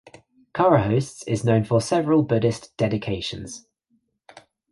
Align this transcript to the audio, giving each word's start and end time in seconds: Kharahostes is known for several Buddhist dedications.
Kharahostes 0.55 1.21
is 1.27 1.43
known 1.45 1.63
for 1.63 1.79
several 1.79 2.23
Buddhist 2.23 2.75
dedications. 2.75 3.67